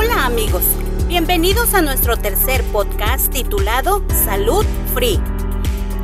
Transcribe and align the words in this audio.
Hola 0.00 0.26
amigos, 0.26 0.62
bienvenidos 1.08 1.74
a 1.74 1.82
nuestro 1.82 2.16
tercer 2.16 2.62
podcast 2.70 3.32
titulado 3.32 4.00
Salud 4.24 4.64
Free. 4.94 5.20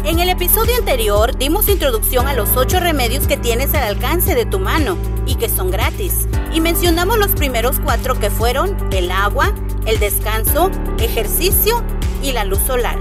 En 0.05 0.19
el 0.19 0.31
episodio 0.31 0.75
anterior 0.77 1.39
dimos 1.39 1.69
introducción 1.69 2.27
a 2.27 2.35
los 2.35 2.57
ocho 2.57 2.81
remedios 2.81 3.29
que 3.29 3.37
tienes 3.37 3.73
al 3.73 3.85
alcance 3.85 4.35
de 4.35 4.47
tu 4.47 4.59
mano 4.59 4.99
y 5.27 5.37
que 5.37 5.49
son 5.49 5.71
gratis. 5.71 6.27
Y 6.53 6.61
mencionamos 6.61 7.19
los 7.19 7.31
primeros 7.37 7.79
cuatro 7.79 8.19
que 8.19 8.31
fueron 8.31 8.77
el 8.91 9.13
agua, 9.13 9.55
el 9.87 10.01
descanso, 10.01 10.73
ejercicio 10.99 11.81
y 12.21 12.33
la 12.33 12.45
luz 12.45 12.59
solar. 12.67 12.99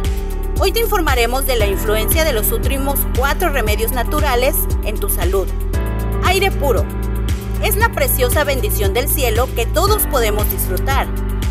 Hoy 0.60 0.73
te 0.73 0.82
informaremos 0.82 1.48
de 1.48 1.55
la 1.55 1.66
influencia 1.66 2.23
de 2.23 2.34
los 2.34 2.52
últimos 2.52 3.00
cuatro 3.18 3.50
remedios 3.50 3.94
naturales 3.94 4.55
en 4.84 5.00
tu 5.00 5.10
salud. 5.10 5.48
Aire 6.23 6.52
puro. 6.52 6.86
Es 7.64 7.77
la 7.77 7.88
preciosa 7.93 8.43
bendición 8.43 8.93
del 8.93 9.07
cielo 9.07 9.48
que 9.55 9.66
todos 9.66 10.05
podemos 10.07 10.52
disfrutar. 10.52 11.08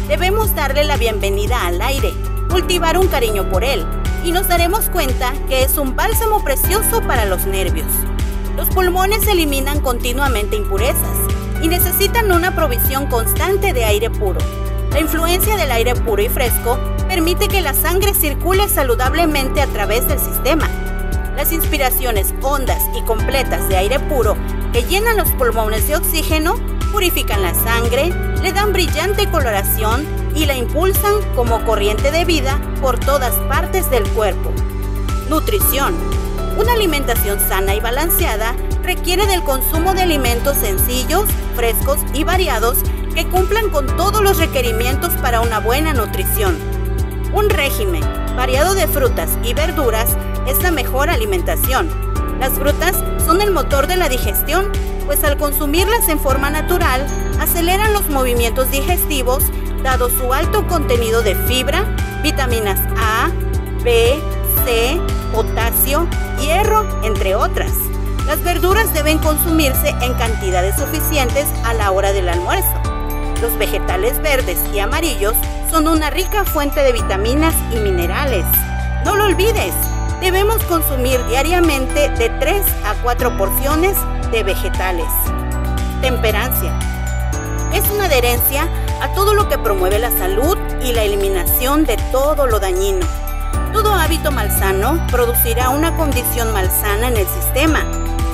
Debemos 0.09 0.55
darle 0.55 0.85
la 0.85 0.99
bienvenida 0.99 1.67
al 1.67 1.81
aire, 1.81 2.13
cultivar 2.51 2.99
un 2.99 3.09
cariño 3.09 3.49
por 3.49 3.65
él, 3.65 3.83
y 4.23 4.31
nos 4.31 4.47
daremos 4.47 4.91
cuenta 4.91 5.33
que 5.49 5.63
es 5.63 5.79
un 5.79 5.97
bálsamo 5.97 6.45
precioso 6.45 7.01
para 7.07 7.25
los 7.25 7.47
nervios. 7.47 7.87
Los 8.59 8.69
pulmones 8.69 9.27
eliminan 9.27 9.81
continuamente 9.81 10.55
impurezas 10.55 11.17
y 11.63 11.69
necesitan 11.69 12.31
una 12.31 12.55
provisión 12.55 13.07
constante 13.07 13.73
de 13.73 13.87
aire 13.87 14.11
puro. 14.11 14.41
La 14.91 15.01
influencia 15.01 15.57
del 15.57 15.73
aire 15.73 15.95
puro 15.95 16.21
y 16.21 16.29
fresco 16.29 16.79
permite 17.09 17.49
que 17.49 17.63
la 17.63 17.73
sangre 17.73 18.13
circule 18.13 18.69
saludablemente 18.69 19.63
a 19.63 19.67
través 19.67 20.07
del 20.09 20.19
sistema. 20.19 20.69
Las 21.37 21.53
inspiraciones 21.53 22.35
hondas 22.43 22.83
y 22.99 23.03
completas 23.07 23.67
de 23.71 23.79
aire 23.79 23.99
puro 23.99 24.37
que 24.73 24.83
llenan 24.85 25.17
los 25.17 25.29
pulmones 25.31 25.87
de 25.87 25.97
oxígeno 25.97 26.57
purifican 26.93 27.43
la 27.43 27.55
sangre, 27.55 28.13
le 28.43 28.53
dan 28.53 28.73
brillante 28.73 29.31
coloración 29.31 30.07
y 30.35 30.47
la 30.47 30.57
impulsan 30.57 31.15
como 31.35 31.65
corriente 31.65 32.11
de 32.11 32.25
vida 32.25 32.61
por 32.81 32.99
todas 32.99 33.35
partes 33.49 33.91
del 33.91 34.09
cuerpo. 34.11 34.53
Nutrición. 35.29 35.95
Una 36.59 36.73
alimentación 36.75 37.41
sana 37.41 37.75
y 37.75 37.81
balanceada 37.81 38.55
requiere 38.83 39.27
del 39.27 39.43
consumo 39.43 39.95
de 39.95 40.03
alimentos 40.03 40.57
sencillos, 40.59 41.25
frescos 41.55 41.99
y 42.13 42.25
variados 42.25 42.79
que 43.15 43.27
cumplan 43.27 43.71
con 43.71 43.87
todos 43.97 44.23
los 44.23 44.39
requerimientos 44.39 45.13
para 45.23 45.41
una 45.41 45.61
buena 45.61 45.93
nutrición. 45.93 46.59
Un 47.33 47.49
régimen 47.49 48.03
variado 48.37 48.75
de 48.75 48.87
frutas 48.87 49.31
y 49.43 49.55
verduras 49.55 50.17
es 50.47 50.63
la 50.63 50.71
mejor 50.71 51.09
alimentación. 51.09 51.89
Las 52.39 52.53
frutas 52.53 52.97
son 53.33 53.41
el 53.41 53.51
motor 53.51 53.87
de 53.87 53.97
la 53.97 54.11
digestión, 54.11 54.71
pues 55.07 55.25
al 55.25 55.39
consumirlas 55.39 56.07
en 56.11 56.21
forma 56.21 56.51
natural, 56.51 57.07
aceleran 57.41 57.95
los 57.95 58.11
movimientos 58.11 58.71
digestivos 58.71 59.43
dado 59.83 60.11
su 60.11 60.35
alto 60.35 60.67
contenido 60.69 61.23
de 61.23 61.35
fibra, 61.35 61.87
vitaminas 62.23 62.79
A, 62.99 63.31
B, 63.83 64.21
C, 64.67 65.01
potasio, 65.33 66.07
hierro, 66.43 66.85
entre 67.05 67.35
otras. 67.35 67.73
Las 68.27 68.43
verduras 68.45 68.93
deben 68.93 69.17
consumirse 69.17 69.95
en 70.03 70.13
cantidades 70.13 70.77
suficientes 70.77 71.47
a 71.65 71.73
la 71.73 71.91
hora 71.91 72.13
del 72.13 72.29
almuerzo. 72.29 72.83
Los 73.41 73.57
vegetales 73.57 74.21
verdes 74.21 74.59
y 74.75 74.79
amarillos 74.79 75.33
son 75.71 75.89
una 75.89 76.11
rica 76.11 76.45
fuente 76.45 76.81
de 76.81 76.93
vitaminas 76.93 77.55
y 77.75 77.77
minerales. 77.77 78.45
No 79.07 79.17
lo 79.17 79.25
olvides, 79.25 79.73
debemos 80.23 80.63
consumir 80.65 81.21
diariamente 81.27 82.09
de 82.11 82.31
3 82.39 82.65
a 82.85 82.95
4 83.03 83.37
porciones 83.37 83.97
de 84.31 84.45
vegetales. 84.45 85.09
Temperancia. 86.01 86.79
Es 87.75 87.91
una 87.91 88.05
adherencia 88.05 88.69
a 89.01 89.13
todo 89.15 89.35
lo 89.35 89.49
que 89.49 89.59
promueve 89.59 89.99
la 89.99 90.13
salud 90.13 90.57
y 90.81 90.93
la 90.93 91.03
eliminación 91.03 91.85
de 91.85 91.97
todo 92.13 92.47
lo 92.47 92.61
dañino. 92.61 93.05
Todo 93.73 93.93
hábito 93.95 94.31
malsano 94.31 95.05
producirá 95.11 95.71
una 95.71 95.97
condición 95.97 96.53
malsana 96.53 97.09
en 97.09 97.17
el 97.17 97.27
sistema 97.27 97.85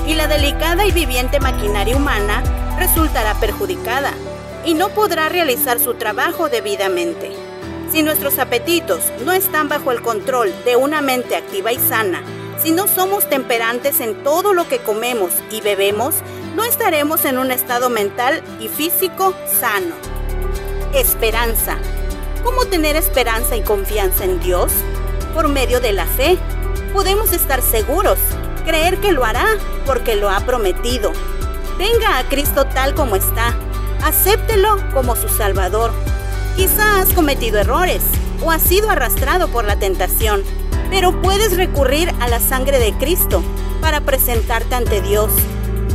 y 0.05 0.13
la 0.13 0.27
delicada 0.27 0.85
y 0.85 0.91
viviente 0.91 1.39
maquinaria 1.39 1.97
humana 1.97 2.43
resultará 2.77 3.33
perjudicada 3.39 4.13
y 4.63 4.75
no 4.75 4.89
podrá 4.89 5.27
realizar 5.27 5.79
su 5.79 5.95
trabajo 5.95 6.49
debidamente. 6.49 7.48
Si 7.91 8.03
nuestros 8.03 8.37
apetitos 8.37 9.11
no 9.25 9.31
están 9.31 9.67
bajo 9.67 9.91
el 9.91 10.01
control 10.01 10.53
de 10.63 10.75
una 10.75 11.01
mente 11.01 11.35
activa 11.35 11.71
y 11.71 11.79
sana, 11.79 12.21
si 12.61 12.71
no 12.71 12.87
somos 12.87 13.27
temperantes 13.27 13.99
en 13.99 14.23
todo 14.23 14.53
lo 14.53 14.67
que 14.67 14.79
comemos 14.79 15.31
y 15.49 15.61
bebemos, 15.61 16.15
no 16.55 16.63
estaremos 16.63 17.25
en 17.25 17.37
un 17.37 17.51
estado 17.51 17.89
mental 17.89 18.43
y 18.59 18.67
físico 18.67 19.33
sano. 19.59 19.95
Esperanza. 20.93 21.77
¿Cómo 22.43 22.65
tener 22.65 22.95
esperanza 22.95 23.55
y 23.55 23.61
confianza 23.61 24.23
en 24.23 24.39
Dios? 24.39 24.71
Por 25.33 25.47
medio 25.47 25.79
de 25.79 25.93
la 25.93 26.05
fe. 26.05 26.37
Podemos 26.93 27.31
estar 27.31 27.61
seguros, 27.61 28.19
creer 28.65 28.99
que 28.99 29.11
lo 29.11 29.25
hará 29.25 29.47
porque 29.85 30.15
lo 30.15 30.29
ha 30.29 30.41
prometido. 30.41 31.11
Venga 31.77 32.19
a 32.19 32.27
Cristo 32.29 32.65
tal 32.65 32.93
como 32.93 33.15
está 33.15 33.55
acéptelo 34.03 34.77
como 34.93 35.15
su 35.15 35.27
Salvador. 35.27 35.91
Quizá 36.59 36.99
has 36.99 37.13
cometido 37.13 37.57
errores 37.57 38.01
o 38.43 38.51
has 38.51 38.61
sido 38.61 38.89
arrastrado 38.89 39.47
por 39.47 39.63
la 39.63 39.79
tentación, 39.79 40.43
pero 40.89 41.21
puedes 41.21 41.55
recurrir 41.55 42.13
a 42.19 42.27
la 42.27 42.41
sangre 42.41 42.79
de 42.79 42.91
Cristo 42.97 43.41
para 43.79 44.01
presentarte 44.01 44.75
ante 44.75 45.01
Dios. 45.01 45.31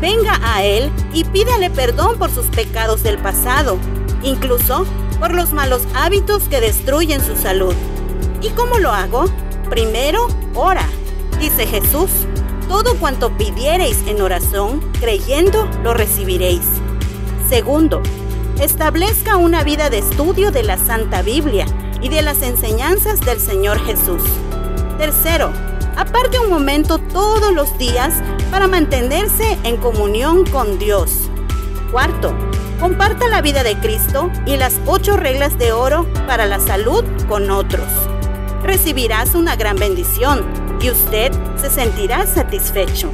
Venga 0.00 0.40
a 0.42 0.64
Él 0.64 0.90
y 1.12 1.24
pídale 1.24 1.68
perdón 1.68 2.18
por 2.18 2.30
sus 2.30 2.46
pecados 2.46 3.02
del 3.02 3.18
pasado, 3.18 3.76
incluso 4.22 4.86
por 5.20 5.34
los 5.34 5.52
malos 5.52 5.82
hábitos 5.94 6.44
que 6.44 6.62
destruyen 6.62 7.22
su 7.22 7.36
salud. 7.36 7.74
¿Y 8.40 8.48
cómo 8.48 8.78
lo 8.78 8.90
hago? 8.90 9.26
Primero, 9.68 10.28
ora. 10.54 10.88
Dice 11.40 11.66
Jesús, 11.66 12.08
todo 12.68 12.94
cuanto 12.94 13.36
pidiereis 13.36 13.98
en 14.06 14.22
oración, 14.22 14.80
creyendo, 14.98 15.68
lo 15.82 15.92
recibiréis. 15.92 16.62
Segundo, 17.50 18.02
establezca 18.60 19.36
una 19.36 19.64
vida 19.64 19.90
de 19.90 19.98
estudio 19.98 20.50
de 20.50 20.62
la 20.62 20.78
Santa 20.78 21.22
Biblia 21.22 21.66
y 22.00 22.08
de 22.08 22.22
las 22.22 22.42
enseñanzas 22.42 23.20
del 23.20 23.40
Señor 23.40 23.78
Jesús. 23.84 24.22
Tercero, 24.98 25.52
aparte 25.96 26.38
un 26.38 26.50
momento 26.50 26.98
todos 26.98 27.52
los 27.52 27.76
días 27.78 28.14
para 28.50 28.68
mantenerse 28.68 29.58
en 29.64 29.76
comunión 29.76 30.46
con 30.46 30.78
Dios. 30.78 31.28
Cuarto, 31.90 32.34
comparta 32.80 33.28
la 33.28 33.42
vida 33.42 33.62
de 33.64 33.76
Cristo 33.78 34.30
y 34.46 34.56
las 34.56 34.78
ocho 34.86 35.16
reglas 35.16 35.58
de 35.58 35.72
oro 35.72 36.06
para 36.26 36.46
la 36.46 36.60
salud 36.60 37.04
con 37.28 37.50
otros. 37.50 37.86
Recibirás 38.62 39.34
una 39.34 39.56
gran 39.56 39.76
bendición 39.76 40.44
y 40.80 40.90
usted 40.90 41.32
se 41.56 41.70
sentirá 41.70 42.26
satisfecho. 42.26 43.10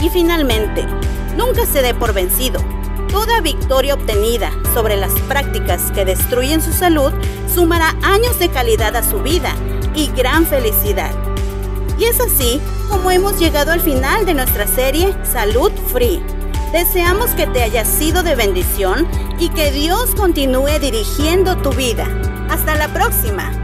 Y 0.00 0.08
finalmente, 0.08 0.86
nunca 1.36 1.66
se 1.66 1.82
dé 1.82 1.94
por 1.94 2.12
vencido 2.12 2.60
Toda 3.12 3.42
victoria 3.42 3.94
obtenida 3.94 4.50
sobre 4.72 4.96
las 4.96 5.12
prácticas 5.28 5.90
que 5.92 6.06
destruyen 6.06 6.62
su 6.62 6.72
salud 6.72 7.12
sumará 7.54 7.94
años 8.02 8.38
de 8.38 8.48
calidad 8.48 8.96
a 8.96 9.08
su 9.08 9.22
vida 9.22 9.54
y 9.94 10.08
gran 10.08 10.46
felicidad. 10.46 11.12
Y 11.98 12.04
es 12.04 12.18
así 12.20 12.58
como 12.88 13.10
hemos 13.10 13.38
llegado 13.38 13.70
al 13.70 13.80
final 13.80 14.24
de 14.24 14.32
nuestra 14.32 14.66
serie 14.66 15.14
Salud 15.30 15.70
Free. 15.92 16.22
Deseamos 16.72 17.30
que 17.32 17.46
te 17.46 17.62
haya 17.62 17.84
sido 17.84 18.22
de 18.22 18.34
bendición 18.34 19.06
y 19.38 19.50
que 19.50 19.70
Dios 19.70 20.14
continúe 20.14 20.78
dirigiendo 20.80 21.58
tu 21.58 21.70
vida. 21.70 22.08
Hasta 22.48 22.74
la 22.76 22.88
próxima. 22.94 23.61